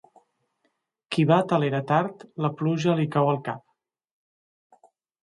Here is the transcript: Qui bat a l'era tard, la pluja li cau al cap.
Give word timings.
Qui 1.15 1.25
bat 1.31 1.53
a 1.57 1.59
l'era 1.63 1.81
tard, 1.91 2.25
la 2.45 2.51
pluja 2.63 2.97
li 3.01 3.05
cau 3.17 3.29
al 3.35 3.39
cap. 3.49 4.89